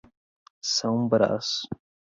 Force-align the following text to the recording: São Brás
São 0.63 1.07
Brás 1.07 1.61